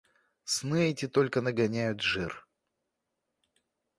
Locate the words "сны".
0.53-0.85